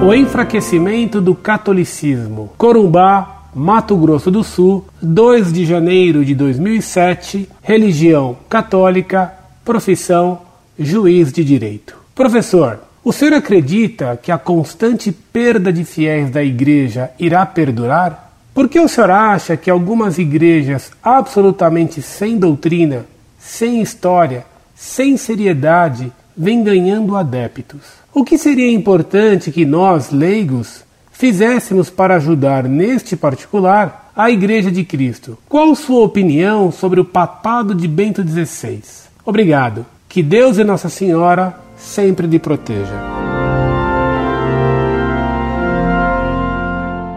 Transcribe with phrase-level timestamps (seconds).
[0.00, 2.52] O enfraquecimento do catolicismo.
[2.56, 7.48] Corumbá, Mato Grosso do Sul, 2 de janeiro de 2007.
[7.60, 10.42] Religião católica, profissão
[10.78, 11.98] juiz de direito.
[12.14, 18.32] Professor, o senhor acredita que a constante perda de fiéis da igreja irá perdurar?
[18.54, 23.04] Por que o senhor acha que algumas igrejas absolutamente sem doutrina,
[23.36, 24.46] sem história,
[24.76, 27.80] sem seriedade, vêm ganhando adeptos?
[28.14, 34.84] O que seria importante que nós, leigos, fizéssemos para ajudar neste particular a Igreja de
[34.84, 35.36] Cristo?
[35.48, 38.80] Qual sua opinião sobre o papado de Bento XVI?
[39.24, 39.84] Obrigado.
[40.08, 42.94] Que Deus e Nossa Senhora sempre lhe proteja.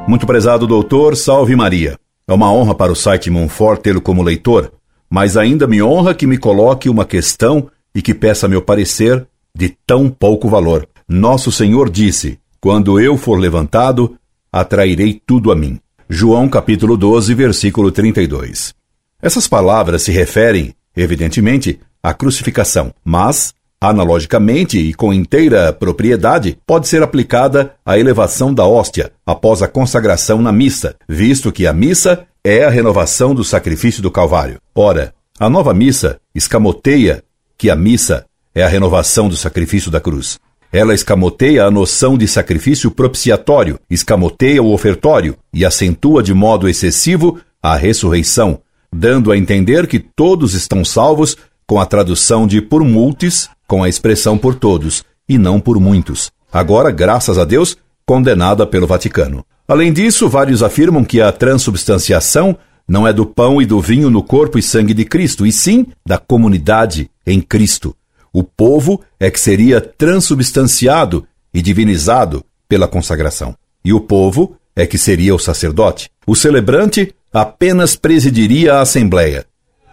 [0.08, 1.98] Muito prezado doutor, salve Maria.
[2.28, 4.74] É uma honra para o site Monfort tê-lo como leitor,
[5.10, 9.26] mas ainda me honra que me coloque uma questão e que peça meu parecer
[9.56, 10.88] de tão pouco valor.
[11.08, 14.18] Nosso Senhor disse: Quando eu for levantado,
[14.52, 15.80] atrairei tudo a mim.
[16.10, 18.74] João capítulo 12, versículo 32.
[19.22, 23.54] Essas palavras se referem, evidentemente, à crucificação, mas
[23.84, 30.40] Analogicamente e com inteira propriedade, pode ser aplicada a elevação da hóstia após a consagração
[30.40, 34.60] na missa, visto que a missa é a renovação do sacrifício do Calvário.
[34.76, 37.24] Ora, a nova missa escamoteia
[37.62, 40.40] que a missa é a renovação do sacrifício da cruz.
[40.74, 47.40] Ela escamoteia a noção de sacrifício propiciatório, escamoteia o ofertório e acentua de modo excessivo
[47.62, 53.48] a ressurreição, dando a entender que todos estão salvos com a tradução de por multis
[53.68, 56.32] com a expressão por todos, e não por muitos.
[56.52, 59.46] Agora, graças a Deus, condenada pelo Vaticano.
[59.68, 64.24] Além disso, vários afirmam que a transubstanciação não é do pão e do vinho no
[64.24, 67.96] corpo e sangue de Cristo, e sim da comunidade em Cristo.
[68.34, 73.56] O povo é que seria transubstanciado e divinizado pela consagração.
[73.84, 76.10] E o povo é que seria o sacerdote.
[76.26, 79.46] O celebrante apenas presidiria a assembleia.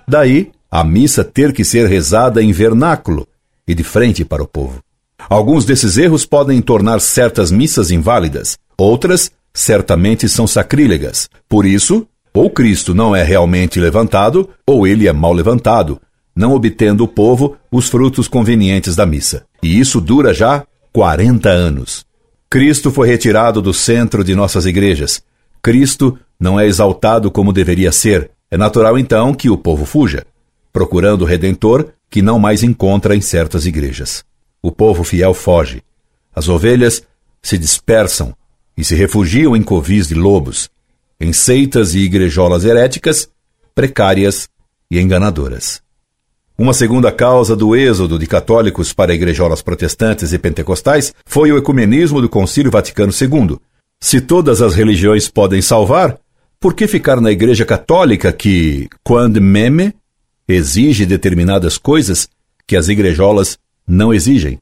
[0.07, 3.27] Daí a missa ter que ser rezada em vernáculo,
[3.67, 4.83] e de frente para o povo.
[5.29, 11.29] Alguns desses erros podem tornar certas missas inválidas, outras certamente são sacrílegas.
[11.49, 16.01] Por isso, ou Cristo não é realmente levantado, ou ele é mal levantado,
[16.39, 19.45] não obtendo o povo os frutos convenientes da missa.
[19.61, 22.07] E isso dura já 40 anos.
[22.49, 25.21] Cristo foi retirado do centro de nossas igrejas.
[25.61, 28.31] Cristo não é exaltado como deveria ser.
[28.53, 30.25] É natural então que o povo fuja,
[30.73, 34.25] procurando o Redentor que não mais encontra em certas igrejas.
[34.63, 35.83] O povo fiel foge.
[36.33, 37.03] As ovelhas
[37.43, 38.33] se dispersam
[38.77, 40.71] e se refugiam em covis de lobos,
[41.21, 43.29] em seitas e igrejolas heréticas,
[43.75, 44.49] precárias
[44.89, 45.83] e enganadoras.
[46.61, 52.21] Uma segunda causa do êxodo de católicos para igrejolas protestantes e pentecostais foi o ecumenismo
[52.21, 53.59] do Concílio Vaticano II.
[54.01, 56.19] Se todas as religiões podem salvar,
[56.59, 59.95] por que ficar na Igreja Católica que, quando meme,
[60.49, 62.29] exige determinadas coisas
[62.67, 64.59] que as igrejolas não exigem.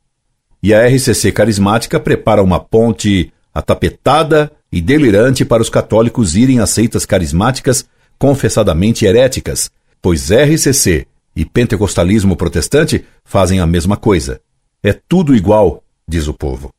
[0.62, 6.66] E a RCC Carismática prepara uma ponte atapetada e delirante para os católicos irem a
[6.66, 7.86] seitas carismáticas
[8.18, 9.70] confessadamente heréticas,
[10.02, 14.40] pois RCC e pentecostalismo protestante fazem a mesma coisa.
[14.82, 16.72] É tudo igual, diz o povo.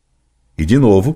[0.58, 1.16] E de novo,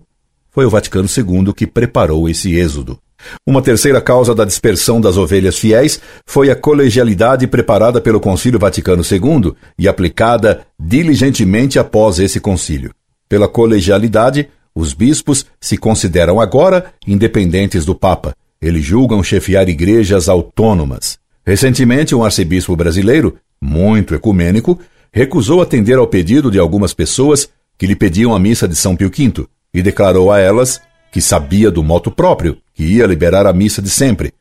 [0.51, 2.99] foi o Vaticano II que preparou esse êxodo.
[3.45, 9.03] Uma terceira causa da dispersão das ovelhas fiéis foi a colegialidade preparada pelo Concílio Vaticano
[9.03, 12.93] II e aplicada diligentemente após esse concílio.
[13.29, 18.35] Pela colegialidade, os bispos se consideram agora independentes do Papa.
[18.61, 21.20] Eles julgam chefiar igrejas autônomas.
[21.45, 24.79] Recentemente, um arcebispo brasileiro, muito ecumênico,
[25.11, 29.09] recusou atender ao pedido de algumas pessoas que lhe pediam a missa de São Pio
[29.09, 30.79] V e declarou a elas
[31.11, 34.33] que sabia do moto próprio, que ia liberar a missa de sempre,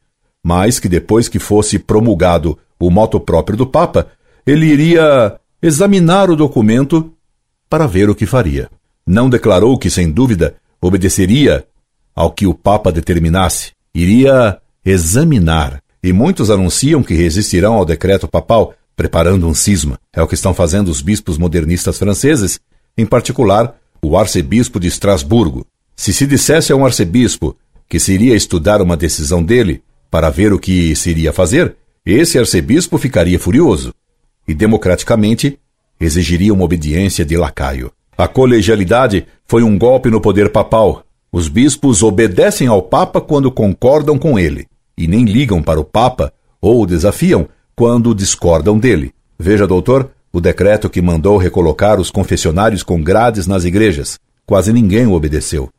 [0.42, 4.08] mas que depois que fosse promulgado o moto próprio do Papa,
[4.46, 7.12] ele iria examinar o documento
[7.68, 8.70] para ver o que faria.
[9.06, 11.64] Não declarou que, sem dúvida, obedeceria
[12.14, 15.82] ao que o Papa determinasse, iria examinar.
[16.02, 19.98] E muitos anunciam que resistirão ao decreto papal, preparando um cisma.
[20.14, 22.58] É o que estão fazendo os bispos modernistas franceses,
[22.96, 27.54] em particular o arcebispo de Estrasburgo, se se dissesse a um arcebispo
[27.86, 31.76] que se iria estudar uma decisão dele para ver o que se iria fazer,
[32.06, 33.92] esse arcebispo ficaria furioso
[34.48, 35.58] e, democraticamente,
[36.00, 37.92] exigiria uma obediência de lacaio.
[38.16, 41.04] A colegialidade foi um golpe no poder papal.
[41.30, 44.69] Os bispos obedecem ao Papa quando concordam com ele
[45.00, 46.30] e nem ligam para o Papa
[46.60, 49.14] ou o desafiam quando discordam dele.
[49.38, 54.18] Veja, doutor, o decreto que mandou recolocar os confessionários com grades nas igrejas.
[54.44, 55.70] Quase ninguém o obedeceu.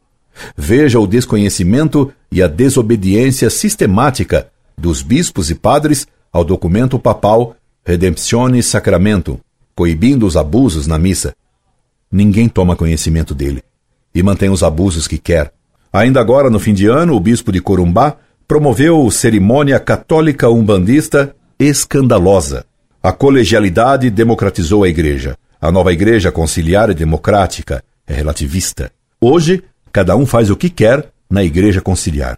[0.57, 8.63] Veja o desconhecimento e a desobediência sistemática dos bispos e padres ao documento papal Redemptione
[8.63, 9.39] Sacramento,
[9.75, 11.35] coibindo os abusos na missa.
[12.11, 13.61] Ninguém toma conhecimento dele
[14.15, 15.53] e mantém os abusos que quer.
[15.93, 18.17] Ainda agora, no fim de ano, o bispo de Corumbá
[18.51, 22.65] promoveu cerimônia católica umbandista escandalosa.
[23.01, 25.37] A colegialidade democratizou a igreja.
[25.61, 28.91] A nova igreja conciliar e democrática é relativista.
[29.21, 32.37] Hoje, cada um faz o que quer na igreja conciliar.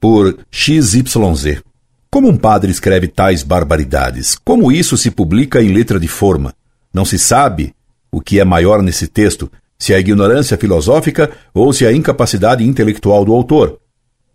[0.00, 1.62] por XYZ.
[2.10, 4.34] Como um padre escreve tais barbaridades?
[4.42, 6.54] Como isso se publica em letra de forma?
[6.92, 7.74] Não se sabe
[8.10, 13.26] o que é maior nesse texto, se a ignorância filosófica ou se a incapacidade intelectual
[13.26, 13.78] do autor.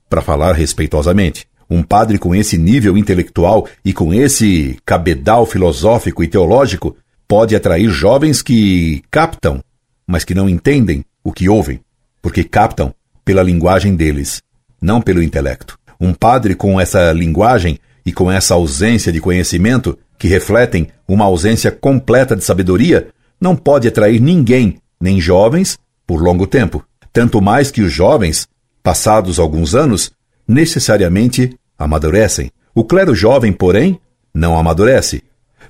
[0.07, 6.27] Para falar respeitosamente, um padre com esse nível intelectual e com esse cabedal filosófico e
[6.27, 6.95] teológico
[7.27, 9.63] pode atrair jovens que captam,
[10.05, 11.79] mas que não entendem o que ouvem,
[12.21, 12.93] porque captam
[13.25, 14.43] pela linguagem deles,
[14.79, 15.79] não pelo intelecto.
[15.99, 21.71] Um padre com essa linguagem e com essa ausência de conhecimento, que refletem uma ausência
[21.71, 23.09] completa de sabedoria,
[23.39, 26.83] não pode atrair ninguém, nem jovens, por longo tempo.
[27.11, 28.47] Tanto mais que os jovens,
[28.81, 30.11] passados alguns anos,
[30.47, 32.51] necessariamente amadurecem.
[32.73, 33.99] O clero jovem, porém,
[34.33, 35.23] não amadurece.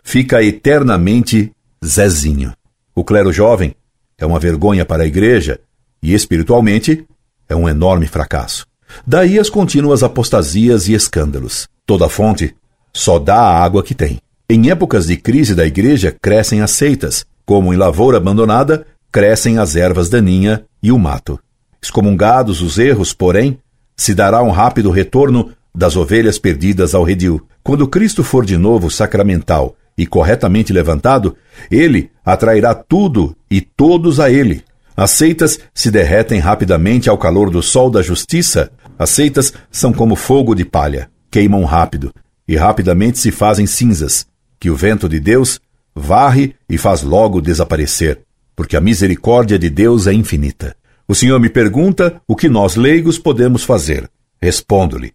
[0.03, 1.51] Fica eternamente
[1.83, 2.53] Zezinho.
[2.95, 3.75] O clero jovem
[4.17, 5.59] é uma vergonha para a igreja
[6.01, 7.05] e, espiritualmente,
[7.49, 8.65] é um enorme fracasso.
[9.06, 11.68] Daí as contínuas apostasias e escândalos.
[11.86, 12.56] Toda fonte
[12.94, 14.19] só dá a água que tem.
[14.50, 19.75] Em épocas de crise da igreja, crescem as seitas, como em lavoura abandonada, crescem as
[19.75, 21.40] ervas daninhas e o mato.
[21.81, 23.57] Excomungados os erros, porém,
[23.95, 27.42] se dará um rápido retorno das ovelhas perdidas ao redil.
[27.64, 31.35] Quando Cristo for de novo sacramental e corretamente levantado,
[31.69, 34.64] ele atrairá tudo e todos a ele.
[34.95, 40.16] As seitas se derretem rapidamente ao calor do sol da justiça, as seitas são como
[40.16, 42.14] fogo de palha, queimam rápido
[42.47, 44.28] e rapidamente se fazem cinzas,
[44.59, 45.59] que o vento de Deus
[45.95, 48.21] varre e faz logo desaparecer,
[48.56, 50.76] porque a misericórdia de Deus é infinita.
[51.07, 54.09] O Senhor me pergunta o que nós leigos podemos fazer.
[54.42, 55.14] Respondo-lhe: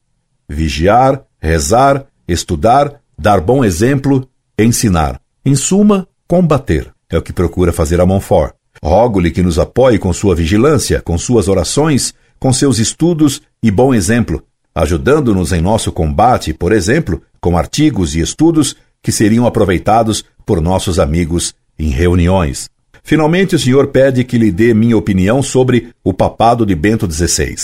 [0.48, 5.20] vigiar, rezar, estudar, dar bom exemplo, ensinar.
[5.44, 6.90] Em suma, combater.
[7.10, 8.54] É o que procura fazer a Montfort.
[8.82, 13.94] Rogo-lhe que nos apoie com sua vigilância, com suas orações com seus estudos e bom
[13.94, 14.42] exemplo,
[14.74, 20.98] ajudando-nos em nosso combate, por exemplo, com artigos e estudos que seriam aproveitados por nossos
[20.98, 22.68] amigos em reuniões.
[23.02, 27.56] Finalmente, o senhor pede que lhe dê minha opinião sobre o papado de Bento XVI.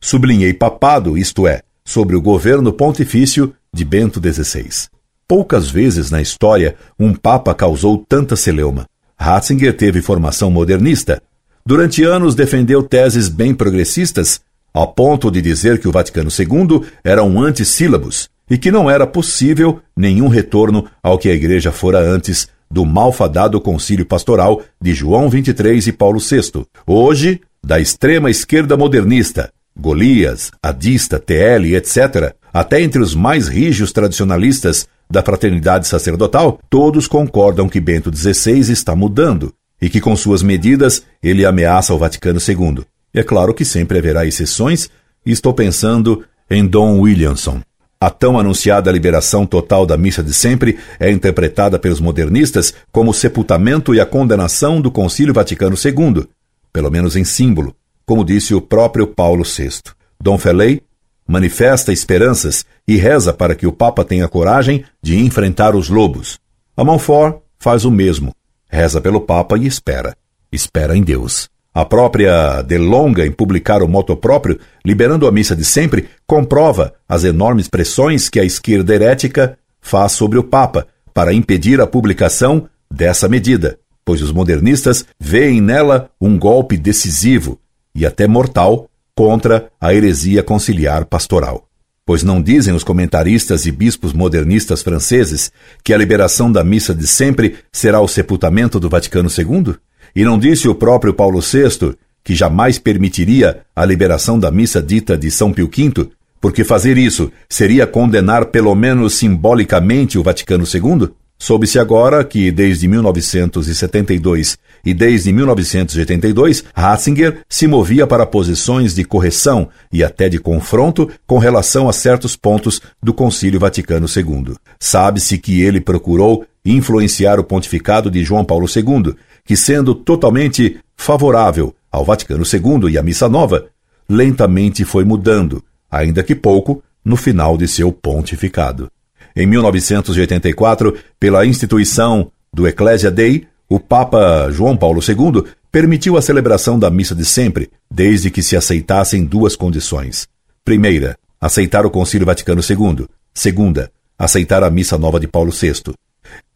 [0.00, 4.88] Sublinhei papado, isto é, sobre o governo pontifício de Bento XVI.
[5.26, 8.86] Poucas vezes na história um papa causou tanta celeuma.
[9.16, 11.22] Ratzinger teve formação modernista,
[11.64, 14.40] Durante anos defendeu teses bem progressistas,
[14.72, 19.06] ao ponto de dizer que o Vaticano II era um antissílabus e que não era
[19.06, 25.28] possível nenhum retorno ao que a Igreja fora antes do malfadado concílio pastoral de João
[25.28, 26.64] XXIII e Paulo VI.
[26.86, 34.88] Hoje, da extrema esquerda modernista, Golias, Adista, TL, etc., até entre os mais rijos tradicionalistas
[35.08, 41.04] da fraternidade sacerdotal, todos concordam que Bento XVI está mudando e que com suas medidas
[41.22, 42.84] ele ameaça o Vaticano II.
[43.12, 44.90] É claro que sempre haverá exceções,
[45.24, 47.60] e estou pensando em Dom Williamson.
[48.00, 53.14] A tão anunciada liberação total da missa de sempre é interpretada pelos modernistas como o
[53.14, 56.26] sepultamento e a condenação do Concílio Vaticano II,
[56.72, 57.74] pelo menos em símbolo,
[58.06, 59.92] como disse o próprio Paulo VI.
[60.18, 60.82] Dom Felei
[61.28, 66.38] manifesta esperanças e reza para que o Papa tenha coragem de enfrentar os lobos.
[66.76, 68.34] A Montfort faz o mesmo,
[68.70, 70.16] reza pelo Papa e espera.
[70.50, 71.48] Espera em Deus.
[71.72, 77.22] A própria Delonga, em publicar o moto próprio, liberando a missa de sempre, comprova as
[77.22, 83.28] enormes pressões que a esquerda herética faz sobre o Papa para impedir a publicação dessa
[83.28, 87.58] medida, pois os modernistas veem nela um golpe decisivo
[87.94, 91.69] e até mortal contra a heresia conciliar pastoral.
[92.10, 95.52] Pois não dizem os comentaristas e bispos modernistas franceses
[95.84, 99.76] que a liberação da missa de sempre será o sepultamento do Vaticano II?
[100.16, 105.16] E não disse o próprio Paulo VI que jamais permitiria a liberação da missa dita
[105.16, 111.10] de São Pio V, porque fazer isso seria condenar pelo menos simbolicamente o Vaticano II?
[111.42, 119.70] Soube-se agora que, desde 1972 e desde 1982, Ratzinger se movia para posições de correção
[119.90, 124.54] e até de confronto com relação a certos pontos do Concílio Vaticano II.
[124.78, 131.74] Sabe-se que ele procurou influenciar o pontificado de João Paulo II, que, sendo totalmente favorável
[131.90, 133.64] ao Vaticano II e à Missa Nova,
[134.06, 138.90] lentamente foi mudando, ainda que pouco, no final de seu pontificado.
[139.34, 146.78] Em 1984, pela instituição do Ecclesia Dei, o Papa João Paulo II permitiu a celebração
[146.78, 150.26] da missa de sempre, desde que se aceitassem duas condições.
[150.64, 153.06] Primeira, aceitar o Concílio Vaticano II.
[153.32, 155.94] Segunda, aceitar a missa nova de Paulo VI.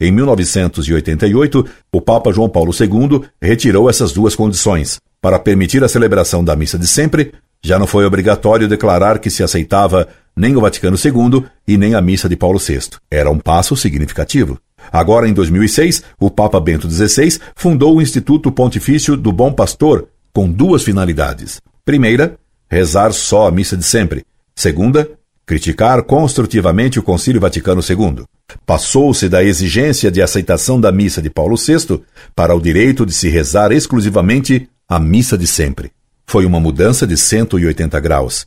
[0.01, 4.99] Em 1988, o Papa João Paulo II retirou essas duas condições.
[5.21, 9.43] Para permitir a celebração da missa de sempre, já não foi obrigatório declarar que se
[9.43, 12.81] aceitava nem o Vaticano II e nem a missa de Paulo VI.
[13.11, 14.59] Era um passo significativo.
[14.93, 20.51] Agora, em 2006, o Papa Bento XVI fundou o Instituto Pontifício do Bom Pastor com
[20.51, 21.61] duas finalidades.
[21.85, 22.37] Primeira,
[22.69, 24.25] rezar só a missa de sempre.
[24.55, 25.09] Segunda,
[25.47, 28.25] criticar construtivamente o Concílio Vaticano II.
[28.67, 32.03] Passou-se da exigência de aceitação da missa de Paulo VI
[32.35, 35.93] para o direito de se rezar exclusivamente a missa de sempre.
[36.27, 38.47] Foi uma mudança de 180 graus.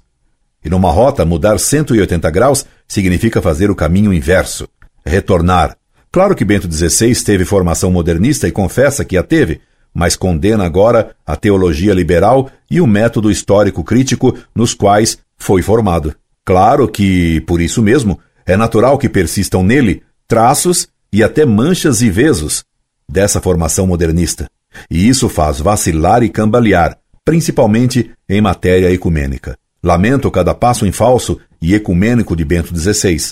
[0.63, 4.67] E numa rota, mudar 180 graus significa fazer o caminho inverso,
[5.05, 5.77] retornar.
[6.11, 9.61] Claro que Bento XVI teve formação modernista e confessa que a teve,
[9.93, 16.15] mas condena agora a teologia liberal e o método histórico crítico nos quais foi formado.
[16.45, 22.09] Claro que, por isso mesmo, é natural que persistam nele traços e até manchas e
[22.09, 22.63] vezos
[23.09, 24.49] dessa formação modernista.
[24.89, 29.57] E isso faz vacilar e cambalear, principalmente em matéria ecumênica.
[29.87, 33.31] Lamento cada passo em falso e ecumênico de Bento XVI,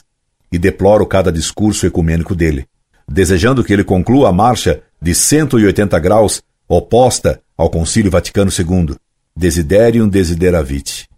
[0.50, 2.66] e deploro cada discurso ecumênico dele,
[3.06, 8.96] desejando que ele conclua a marcha de 180 graus oposta ao Concílio Vaticano II,
[9.36, 11.10] Desiderium Desideravit.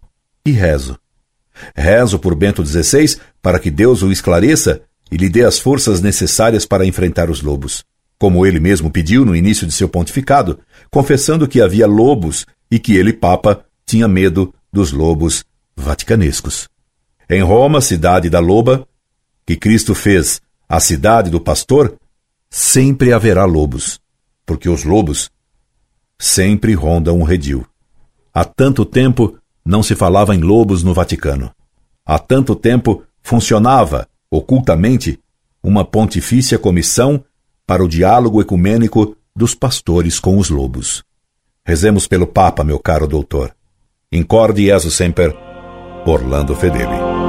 [0.44, 0.98] E rezo
[1.72, 6.66] Rezo por Bento XVI para que Deus o esclareça e lhe dê as forças necessárias
[6.66, 7.84] para enfrentar os lobos.
[8.18, 10.58] Como ele mesmo pediu no início de seu pontificado,
[10.90, 15.44] confessando que havia lobos e que ele, Papa, tinha medo dos lobos
[15.76, 16.68] vaticanescos.
[17.28, 18.86] Em Roma, cidade da loba,
[19.46, 21.96] que Cristo fez a cidade do pastor,
[22.50, 24.00] sempre haverá lobos,
[24.44, 25.30] porque os lobos
[26.18, 27.66] sempre rondam o redil.
[28.32, 31.50] Há tanto tempo não se falava em lobos no Vaticano.
[32.04, 35.20] Há tanto tempo funcionava, ocultamente,
[35.62, 37.24] uma pontifícia comissão
[37.66, 41.04] para o diálogo ecumênico dos pastores com os lobos.
[41.64, 43.54] Rezemos pelo Papa, meu caro doutor.
[44.10, 45.36] Incorde Jesus Semper,
[46.06, 47.27] Orlando Fedeli.